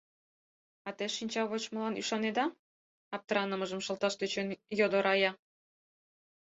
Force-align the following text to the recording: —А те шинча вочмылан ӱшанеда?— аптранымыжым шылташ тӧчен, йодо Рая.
—А 0.87 0.89
те 0.97 1.05
шинча 1.15 1.43
вочмылан 1.49 1.99
ӱшанеда?— 2.01 2.45
аптранымыжым 3.15 3.81
шылташ 3.85 4.13
тӧчен, 4.19 4.47
йодо 4.79 4.99
Рая. 5.05 5.31